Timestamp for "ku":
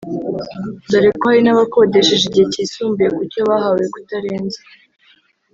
3.15-3.21